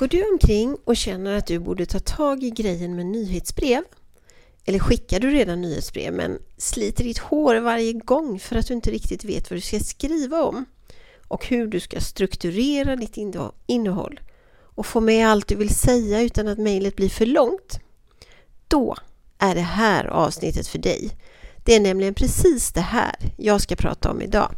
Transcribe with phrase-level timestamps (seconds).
[0.00, 3.82] Går du omkring och känner att du borde ta tag i grejen med nyhetsbrev?
[4.64, 8.90] Eller skickar du redan nyhetsbrev men sliter ditt hår varje gång för att du inte
[8.90, 10.64] riktigt vet vad du ska skriva om?
[11.28, 13.16] Och hur du ska strukturera ditt
[13.66, 14.20] innehåll
[14.52, 17.80] och få med allt du vill säga utan att mejlet blir för långt?
[18.68, 18.96] Då
[19.38, 21.10] är det här avsnittet för dig.
[21.64, 24.54] Det är nämligen precis det här jag ska prata om idag.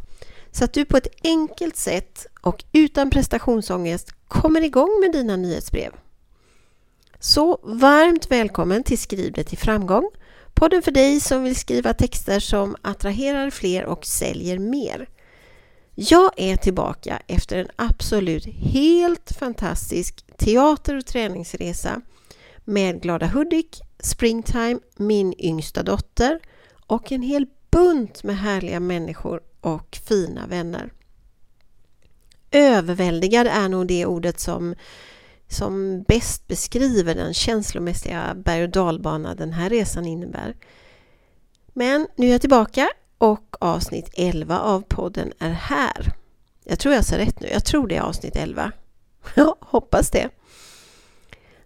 [0.53, 5.91] Så att du på ett enkelt sätt och utan prestationsångest kommer igång med dina nyhetsbrev.
[7.19, 10.09] Så varmt välkommen till Skriv det till framgång.
[10.53, 15.09] Podden för dig som vill skriva texter som attraherar fler och säljer mer.
[15.95, 22.01] Jag är tillbaka efter en absolut helt fantastisk teater och träningsresa
[22.63, 26.39] med Glada Hudik, Springtime, min yngsta dotter
[26.87, 30.91] och en hel bunt med härliga människor och fina vänner.
[32.51, 34.75] Överväldigad är nog det ordet som,
[35.47, 40.55] som bäst beskriver den känslomässiga berg och dalbana den här resan innebär.
[41.73, 46.13] Men nu är jag tillbaka och avsnitt 11 av podden är här.
[46.63, 47.47] Jag tror jag sa rätt nu.
[47.47, 48.71] Jag tror det är avsnitt 11.
[49.35, 50.29] Ja, hoppas det.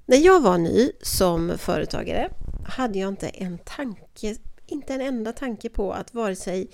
[0.06, 2.30] När jag var ny som företagare
[2.67, 4.36] hade jag inte en tanke,
[4.67, 6.70] inte en enda tanke på att vare sig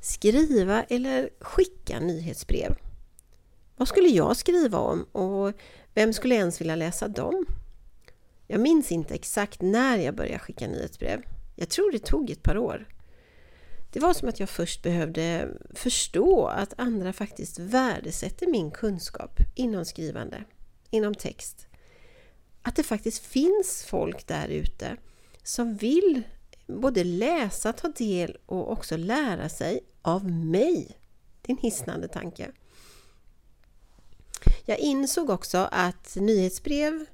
[0.00, 2.76] skriva eller skicka nyhetsbrev.
[3.76, 5.52] Vad skulle jag skriva om och
[5.94, 7.46] vem skulle ens vilja läsa dem?
[8.46, 11.22] Jag minns inte exakt när jag började skicka nyhetsbrev.
[11.56, 12.88] Jag tror det tog ett par år.
[13.92, 19.84] Det var som att jag först behövde förstå att andra faktiskt värdesätter min kunskap inom
[19.84, 20.44] skrivande,
[20.90, 21.66] inom text.
[22.62, 24.96] Att det faktiskt finns folk där ute
[25.42, 26.22] som vill
[26.66, 30.98] både läsa, ta del och också lära sig av mig.
[31.42, 32.50] Det är en hisnande tanke.
[34.64, 37.06] Jag insåg också att nyhetsbrev,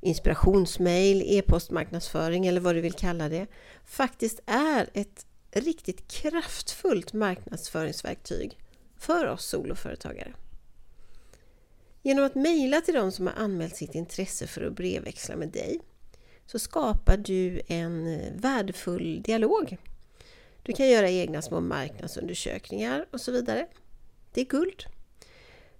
[0.00, 3.46] inspirationsmail, e-postmarknadsföring eller vad du vill kalla det
[3.84, 8.58] faktiskt är ett riktigt kraftfullt marknadsföringsverktyg
[8.98, 10.34] för oss soloföretagare.
[12.02, 15.80] Genom att mejla till de som har anmält sitt intresse för att brevväxla med dig
[16.46, 19.76] så skapar du en eh, värdefull dialog.
[20.62, 23.66] Du kan göra egna små marknadsundersökningar och så vidare.
[24.32, 24.84] Det är guld.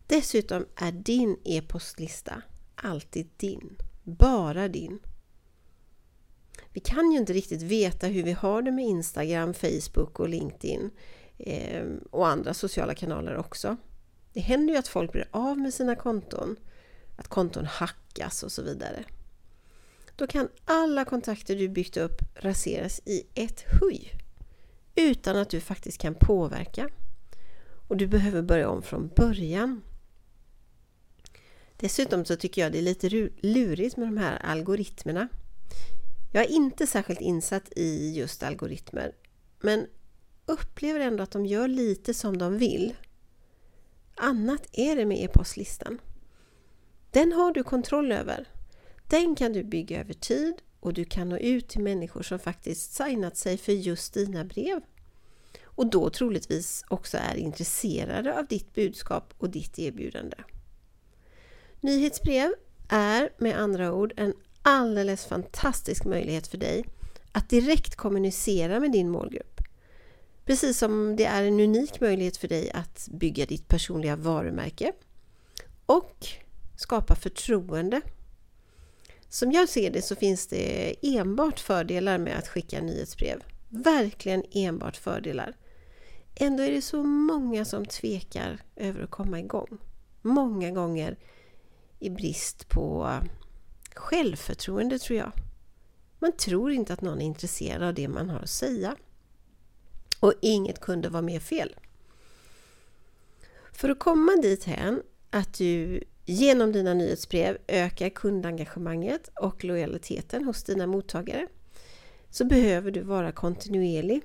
[0.06, 2.42] Dessutom är din e-postlista
[2.74, 3.76] alltid din.
[4.02, 4.98] Bara din.
[6.72, 10.90] Vi kan ju inte riktigt veta hur vi har det med Instagram, Facebook och LinkedIn
[11.38, 13.76] eh, och andra sociala kanaler också.
[14.32, 16.56] Det händer ju att folk blir av med sina konton,
[17.16, 19.04] att konton hackas och så vidare.
[20.16, 24.12] Då kan alla kontakter du byggt upp raseras i ett huj
[24.94, 26.88] utan att du faktiskt kan påverka.
[27.88, 29.82] Och du behöver börja om från början.
[31.76, 33.08] Dessutom så tycker jag det är lite
[33.42, 35.28] lurigt med de här algoritmerna.
[36.32, 39.12] Jag är inte särskilt insatt i just algoritmer
[39.60, 39.86] men
[40.46, 42.94] upplever ändå att de gör lite som de vill.
[44.14, 46.00] Annat är det med e-postlistan.
[47.10, 48.48] Den har du kontroll över.
[49.14, 52.92] Den kan du bygga över tid och du kan nå ut till människor som faktiskt
[52.92, 54.80] signat sig för just dina brev.
[55.64, 60.36] Och då troligtvis också är intresserade av ditt budskap och ditt erbjudande.
[61.80, 62.54] Nyhetsbrev
[62.88, 66.84] är med andra ord en alldeles fantastisk möjlighet för dig
[67.32, 69.60] att direkt kommunicera med din målgrupp.
[70.44, 74.92] Precis som det är en unik möjlighet för dig att bygga ditt personliga varumärke
[75.86, 76.26] och
[76.76, 78.00] skapa förtroende.
[79.34, 83.44] Som jag ser det så finns det enbart fördelar med att skicka nyhetsbrev.
[83.68, 85.56] Verkligen enbart fördelar.
[86.34, 89.78] Ändå är det så många som tvekar över att komma igång.
[90.22, 91.18] Många gånger
[91.98, 93.10] i brist på
[93.94, 95.32] självförtroende tror jag.
[96.18, 98.96] Man tror inte att någon är intresserad av det man har att säga.
[100.20, 101.76] Och inget kunde vara mer fel.
[103.72, 110.64] För att komma dit hän att du genom dina nyhetsbrev ökar kundengagemanget och lojaliteten hos
[110.64, 111.46] dina mottagare
[112.30, 114.22] så behöver du vara kontinuerlig.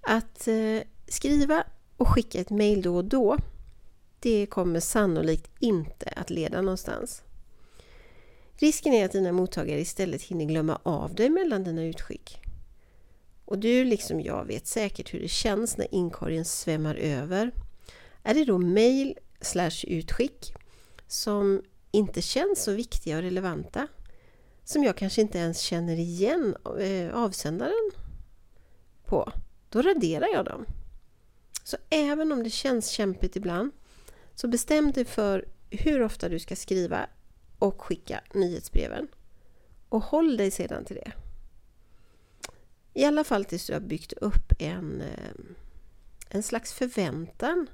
[0.00, 1.64] Att eh, skriva
[1.96, 3.36] och skicka ett mail då och då
[4.20, 7.22] det kommer sannolikt inte att leda någonstans.
[8.56, 12.40] Risken är att dina mottagare istället hinner glömma av dig mellan dina utskick.
[13.44, 17.50] Och du liksom jag vet säkert hur det känns när inkorgen svämmar över.
[18.22, 20.54] Är det då mail slash utskick
[21.12, 23.88] som inte känns så viktiga och relevanta?
[24.64, 27.90] Som jag kanske inte ens känner igen eh, avsändaren
[29.04, 29.32] på?
[29.68, 30.66] Då raderar jag dem.
[31.64, 33.70] Så även om det känns kämpigt ibland
[34.34, 37.06] så bestäm dig för hur ofta du ska skriva
[37.58, 39.08] och skicka nyhetsbreven.
[39.88, 41.12] Och håll dig sedan till det.
[42.94, 45.34] I alla fall tills du har byggt upp en, eh,
[46.28, 47.66] en slags förväntan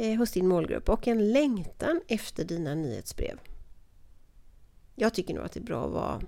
[0.00, 3.38] eh, hos din målgrupp och en längtan efter dina nyhetsbrev.
[4.94, 6.20] Jag tycker nog att det är bra att vara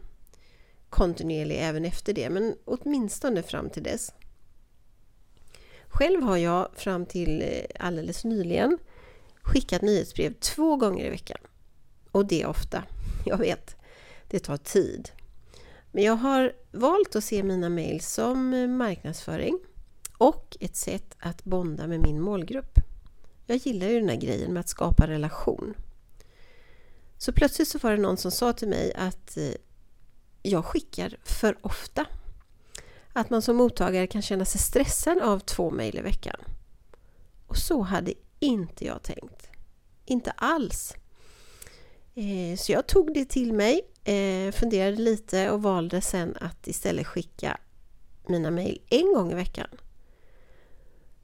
[0.91, 4.13] kontinuerlig även efter det, men åtminstone fram till dess.
[5.87, 8.79] Själv har jag fram till eh, alldeles nyligen
[9.43, 11.39] skickat nyhetsbrev två gånger i veckan.
[12.11, 12.85] Och det är ofta.
[13.27, 13.77] Jag vet,
[14.29, 15.11] det tar tid.
[15.93, 19.59] Men jag har valt att se mina mejl som marknadsföring
[20.19, 22.79] och ett sätt att bonda med min målgrupp.
[23.53, 25.75] Jag gillar ju den här grejen med att skapa relation.
[27.19, 29.55] Så plötsligt så var det någon som sa till mig att eh,
[30.43, 32.07] jag skickar för ofta.
[33.13, 36.37] Att man som mottagare kan känna sig stressad av två mejl i veckan.
[37.47, 39.49] Och så hade inte jag tänkt.
[40.05, 40.95] Inte alls.
[42.15, 47.07] Eh, så jag tog det till mig, eh, funderade lite och valde sen att istället
[47.07, 47.61] skicka
[48.27, 49.69] mina mejl en gång i veckan.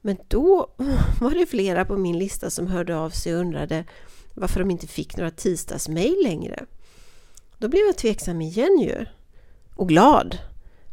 [0.01, 0.71] Men då
[1.21, 3.85] var det flera på min lista som hörde av sig och undrade
[4.35, 6.67] varför de inte fick några tisdagsmejl längre.
[7.59, 9.07] Då blev jag tveksam igen ju.
[9.75, 10.39] Och glad.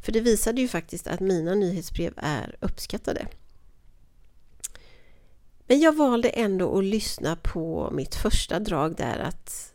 [0.04, 3.28] För det visade ju faktiskt att mina nyhetsbrev är uppskattade.
[5.68, 9.74] Men jag valde ändå att lyssna på mitt första drag där att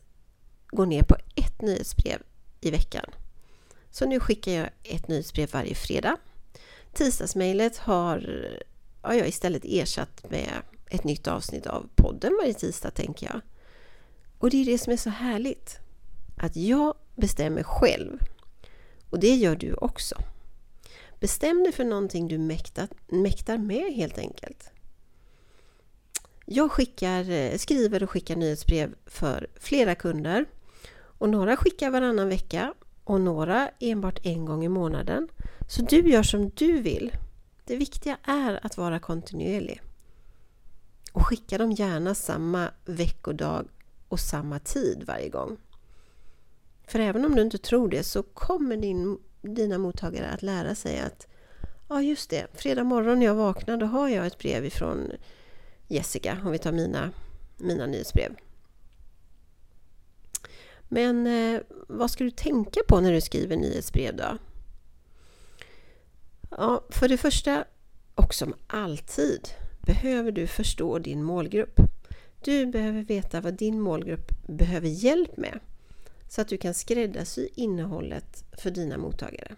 [0.66, 2.22] gå ner på ett nyhetsbrev
[2.60, 3.04] i veckan.
[3.90, 6.16] Så nu skickar jag ett nyhetsbrev varje fredag.
[6.92, 8.48] Tisdagsmejlet har
[9.02, 13.40] har jag istället ersatt med ett nytt avsnitt av podden varje tisdag tänker jag.
[14.38, 15.78] Och det är det som är så härligt.
[16.36, 18.18] Att jag bestämmer själv.
[19.10, 20.14] Och det gör du också.
[21.20, 24.70] Bestäm dig för någonting du mäktat, mäktar med helt enkelt.
[26.46, 30.44] Jag skickar, eh, skriver och skickar nyhetsbrev för flera kunder.
[30.92, 32.74] Och några skickar varannan vecka
[33.04, 35.28] och några enbart en gång i månaden.
[35.68, 37.12] Så du gör som du vill.
[37.70, 39.82] Det viktiga är att vara kontinuerlig.
[41.12, 43.68] Och skicka dem gärna samma veckodag
[44.08, 45.56] och samma tid varje gång.
[46.86, 51.00] För även om du inte tror det så kommer din, dina mottagare att lära sig
[51.00, 51.26] att
[51.88, 55.12] Ja just det, fredag morgon när jag vaknar då har jag ett brev ifrån
[55.88, 57.10] Jessica om vi tar mina,
[57.56, 58.36] mina nyhetsbrev.
[60.88, 64.38] Men eh, vad ska du tänka på när du skriver nyhetsbrev då?
[66.50, 67.64] Ja, för det första
[68.14, 69.48] och som alltid
[69.80, 71.80] behöver du förstå din målgrupp.
[72.44, 75.60] Du behöver veta vad din målgrupp behöver hjälp med
[76.28, 79.56] så att du kan skräddarsy innehållet för dina mottagare.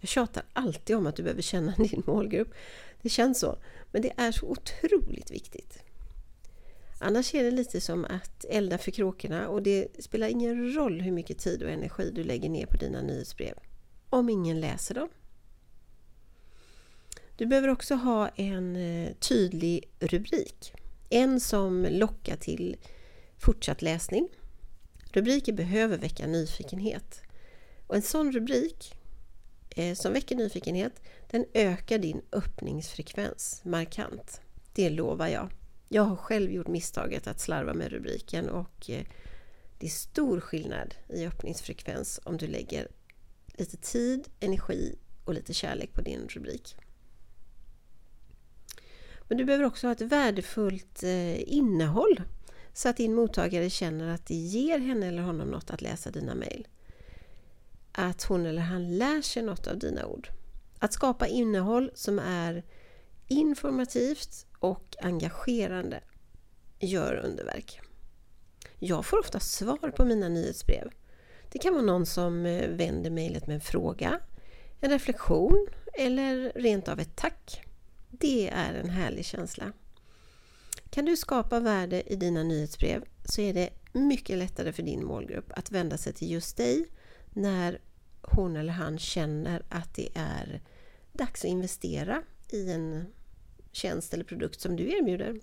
[0.00, 2.54] Jag tjatar alltid om att du behöver känna din målgrupp.
[3.02, 3.58] Det känns så,
[3.92, 5.78] men det är så otroligt viktigt.
[7.00, 11.12] Annars är det lite som att elda för kråkorna och det spelar ingen roll hur
[11.12, 13.54] mycket tid och energi du lägger ner på dina nyhetsbrev
[14.10, 15.08] om ingen läser dem.
[17.36, 20.72] Du behöver också ha en eh, tydlig rubrik.
[21.10, 22.76] En som lockar till
[23.38, 24.28] fortsatt läsning.
[25.12, 27.20] Rubriker behöver väcka nyfikenhet.
[27.86, 28.94] Och en sån rubrik
[29.70, 34.40] eh, som väcker nyfikenhet, den ökar din öppningsfrekvens markant.
[34.72, 35.48] Det lovar jag.
[35.88, 39.04] Jag har själv gjort misstaget att slarva med rubriken och eh,
[39.78, 42.88] det är stor skillnad i öppningsfrekvens om du lägger
[43.46, 46.76] lite tid, energi och lite kärlek på din rubrik.
[49.28, 52.22] Men du behöver också ha ett värdefullt eh, innehåll
[52.72, 56.34] så att din mottagare känner att det ger henne eller honom något att läsa dina
[56.34, 56.68] mejl.
[57.92, 60.28] Att hon eller han lär sig något av dina ord.
[60.78, 62.64] Att skapa innehåll som är
[63.28, 66.00] informativt och engagerande
[66.80, 67.80] gör underverk.
[68.78, 70.90] Jag får ofta svar på mina nyhetsbrev.
[71.52, 74.20] Det kan vara någon som eh, vänder mejlet med en fråga,
[74.80, 77.64] en reflektion eller rent av ett tack.
[78.20, 79.72] Det är en härlig känsla.
[80.90, 85.52] Kan du skapa värde i dina nyhetsbrev så är det mycket lättare för din målgrupp
[85.52, 86.86] att vända sig till just dig
[87.30, 87.80] när
[88.22, 90.62] hon eller han känner att det är
[91.12, 93.06] dags att investera i en
[93.72, 95.40] tjänst eller produkt som du erbjuder.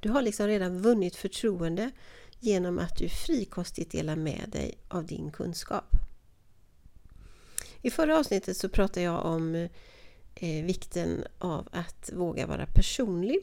[0.00, 1.90] Du har liksom redan vunnit förtroende
[2.40, 5.90] genom att du frikostigt delar med dig av din kunskap.
[7.82, 9.68] I förra avsnittet så pratade jag om
[10.36, 13.38] eh, vikten av att våga vara personlig.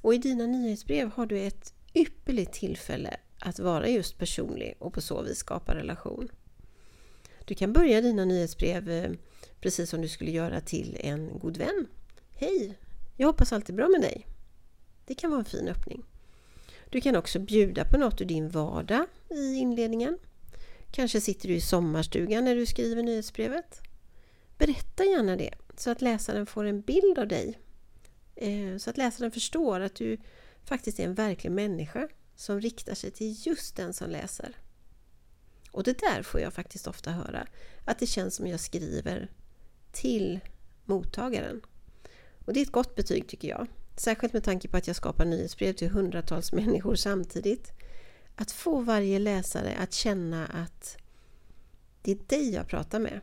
[0.00, 5.00] Och i dina nyhetsbrev har du ett ypperligt tillfälle att vara just personlig och på
[5.00, 6.28] så vis skapa relation.
[7.44, 9.10] Du kan börja dina nyhetsbrev eh,
[9.60, 11.86] precis som du skulle göra till en god vän.
[12.34, 12.78] Hej!
[13.16, 14.26] Jag hoppas allt är bra med dig.
[15.06, 16.04] Det kan vara en fin öppning.
[16.90, 20.18] Du kan också bjuda på något ur din vardag i inledningen.
[20.90, 23.80] Kanske sitter du i sommarstugan när du skriver nyhetsbrevet.
[24.58, 27.58] Berätta gärna det så att läsaren får en bild av dig.
[28.34, 30.18] Eh, så att läsaren förstår att du
[30.64, 34.56] faktiskt är en verklig människa som riktar sig till just den som läser.
[35.70, 37.46] Och det där får jag faktiskt ofta höra,
[37.84, 39.30] att det känns som jag skriver
[39.92, 40.40] till
[40.84, 41.60] mottagaren.
[42.44, 43.66] Och det är ett gott betyg tycker jag.
[43.96, 47.72] Särskilt med tanke på att jag skapar nyhetsbrev till hundratals människor samtidigt.
[48.34, 50.96] Att få varje läsare att känna att
[52.02, 53.20] det är dig jag pratar med.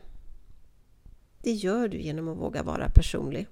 [1.44, 3.46] Det gör du genom att våga vara personlig.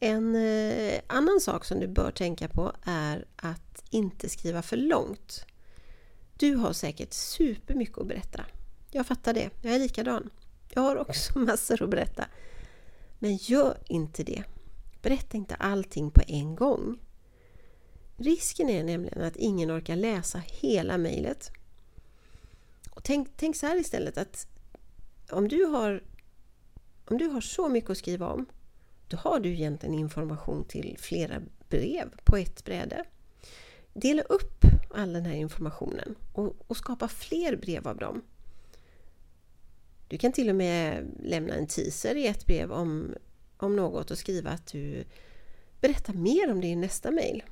[0.00, 5.46] En eh, annan sak som du bör tänka på är att inte skriva för långt.
[6.38, 8.44] Du har säkert supermycket att berätta.
[8.90, 10.30] Jag fattar det, jag är likadan.
[10.72, 12.24] Jag har också massor att berätta.
[13.18, 14.44] Men gör inte det.
[15.02, 16.98] Berätta inte allting på en gång.
[18.16, 21.50] Risken är nämligen att ingen orkar läsa hela mejlet.
[23.02, 24.51] tänk, tänk så här istället att
[25.32, 26.02] om du, har,
[27.04, 28.46] om du har så mycket att skriva om,
[29.08, 33.04] då har du egentligen information till flera brev på ett bräde.
[33.94, 38.22] Dela upp all den här informationen och, och skapa fler brev av dem.
[40.08, 43.14] Du kan till och med lämna en teaser i ett brev om,
[43.56, 45.04] om något och skriva att du
[45.80, 47.42] berättar mer om det i nästa mejl.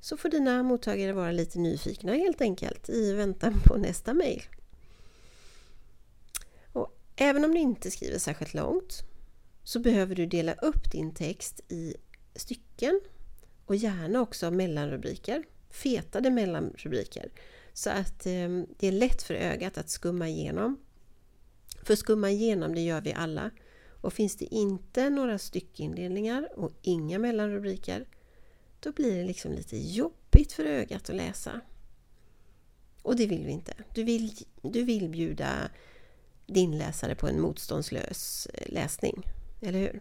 [0.00, 4.42] Så får dina mottagare vara lite nyfikna helt enkelt i väntan på nästa mejl.
[7.16, 9.02] Även om du inte skriver särskilt långt
[9.64, 11.94] så behöver du dela upp din text i
[12.34, 13.00] stycken
[13.66, 17.30] och gärna också mellanrubriker, fetade mellanrubriker
[17.72, 20.80] så att ehm, det är lätt för ögat att skumma igenom.
[21.82, 23.50] För skumma igenom det gör vi alla
[24.00, 28.06] och finns det inte några styckindelningar och inga mellanrubriker
[28.80, 31.60] då blir det liksom lite jobbigt för ögat att läsa.
[33.02, 33.74] Och det vill vi inte.
[33.94, 34.32] Du vill,
[34.62, 35.70] du vill bjuda
[36.46, 39.26] din läsare på en motståndslös eh, läsning.
[39.60, 40.00] Eller hur?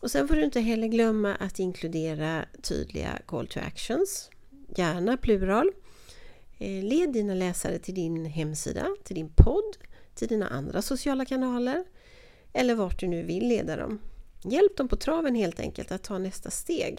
[0.00, 4.30] Och sen får du inte heller glömma att inkludera tydliga call to actions,
[4.76, 5.72] gärna plural.
[6.58, 9.76] Eh, led dina läsare till din hemsida, till din podd,
[10.14, 11.84] till dina andra sociala kanaler
[12.52, 13.98] eller vart du nu vill leda dem.
[14.44, 16.98] Hjälp dem på traven helt enkelt att ta nästa steg.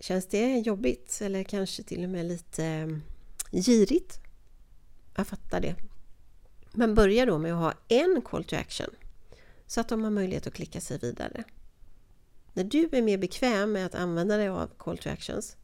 [0.00, 4.21] Känns det jobbigt eller kanske till och med lite eh, girigt?
[5.16, 5.74] Jag fattar det.
[6.72, 8.90] Men börja då med att ha en call to action
[9.66, 11.44] så att de har möjlighet att klicka sig vidare.
[12.52, 15.56] När du är mer bekväm med att använda dig av call to actions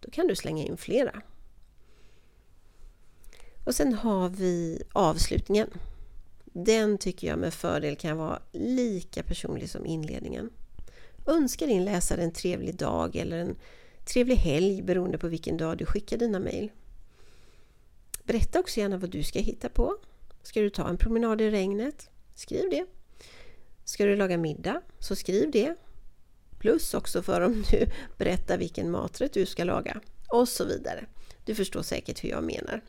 [0.00, 1.22] då kan du slänga in flera.
[3.64, 5.70] Och sen har vi avslutningen.
[6.44, 10.50] Den tycker jag med fördel kan vara lika personlig som inledningen.
[11.26, 13.56] Önska din läsare en trevlig dag eller en
[14.04, 16.70] trevlig helg beroende på vilken dag du skickar dina mejl.
[18.28, 19.96] Berätta också gärna vad du ska hitta på.
[20.42, 22.10] Ska du ta en promenad i regnet?
[22.34, 22.86] Skriv det.
[23.84, 24.82] Ska du laga middag?
[24.98, 25.74] Så skriv det.
[26.58, 27.86] Plus också för om du
[28.18, 30.00] berättar vilken maträtt du ska laga.
[30.28, 31.06] Och så vidare.
[31.44, 32.80] Du förstår säkert hur jag menar.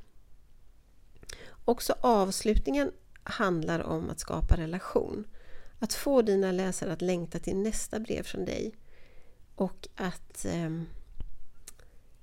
[1.65, 2.91] Också avslutningen
[3.23, 5.27] handlar om att skapa relation.
[5.79, 8.75] Att få dina läsare att längta till nästa brev från dig.
[9.55, 10.81] Och att eh,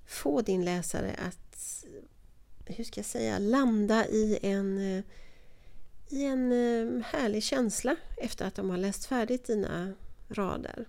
[0.07, 1.47] få din läsare att
[2.75, 5.05] hur ska jag säga, landa i en, eh,
[6.09, 9.95] i en eh, härlig känsla efter att de har läst färdigt dina
[10.29, 10.89] rader.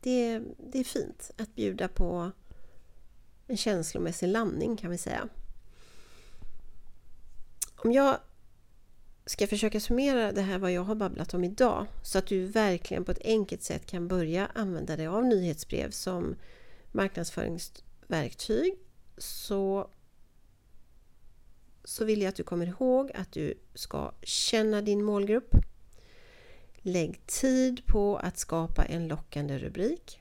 [0.00, 2.30] Det, det är fint att bjuda på
[3.46, 5.28] en känslomässig landning kan vi säga.
[7.76, 8.18] Om jag
[9.26, 13.04] ska försöka summera det här vad jag har babblat om idag så att du verkligen
[13.04, 16.36] på ett enkelt sätt kan börja använda dig av nyhetsbrev som
[16.92, 18.74] marknadsföringsverktyg
[19.18, 19.90] så,
[21.84, 25.54] så vill jag att du kommer ihåg att du ska känna din målgrupp.
[26.76, 30.20] Lägg tid på att skapa en lockande rubrik.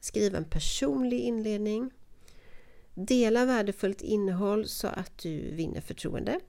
[0.00, 1.90] Skriv en personlig inledning.
[2.94, 6.40] Dela värdefullt innehåll så att du vinner förtroende.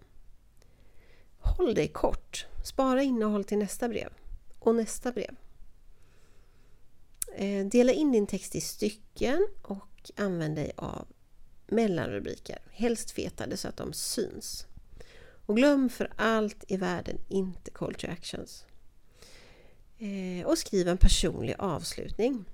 [1.38, 2.46] Håll dig kort.
[2.64, 4.14] Spara innehåll till nästa brev
[4.60, 5.36] och nästa brev.
[7.36, 11.08] Eh, dela in din text i stycken och använd dig av
[11.68, 14.66] mellanrubriker, helst fetade så att de syns.
[15.46, 18.66] Och glöm för allt i världen inte call to actions.
[19.98, 22.46] Eh, och skriv en personlig avslutning.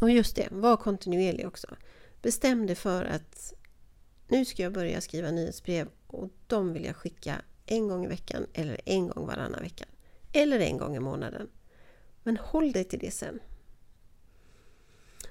[0.00, 1.76] Och just det, var kontinuerlig också.
[2.22, 3.54] Bestäm dig för att
[4.28, 8.46] nu ska jag börja skriva nyhetsbrev och de vill jag skicka en gång i veckan
[8.54, 9.84] eller en gång varannan vecka.
[10.32, 11.48] Eller en gång i månaden.
[12.22, 13.40] Men håll dig till det sen.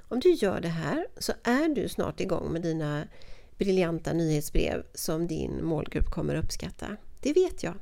[0.07, 3.07] Om du gör det här så är du snart igång med dina
[3.57, 6.97] briljanta nyhetsbrev som din målgrupp kommer uppskatta.
[7.21, 7.74] Det vet jag.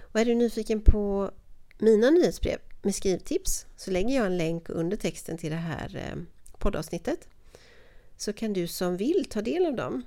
[0.00, 1.30] Och är du nyfiken på
[1.78, 6.22] mina nyhetsbrev med skrivtips så lägger jag en länk under texten till det här eh,
[6.58, 7.28] poddavsnittet.
[8.16, 10.02] Så kan du som vill ta del av dem.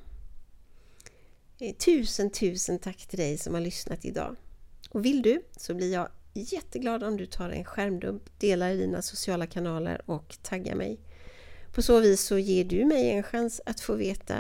[1.59, 4.35] Eh, tusen, tusen tack till dig som har lyssnat idag.
[4.89, 9.01] Och vill du så blir jag jätteglad om du tar en skärmdump, delar i dina
[9.01, 10.99] sociala kanaler och taggar mig.
[11.75, 14.35] På så vis så ger du mig en chans att få veta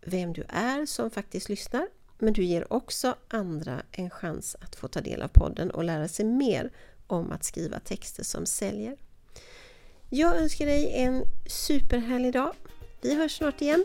[0.00, 1.86] vem du är som faktiskt lyssnar.
[2.18, 6.08] Men du ger också andra en chans att få ta del av podden och lära
[6.08, 6.72] sig mer
[7.06, 8.96] om att skriva texter som säljer.
[10.10, 12.54] Jag önskar dig en superhärlig dag.
[13.00, 13.84] Vi hörs snart igen.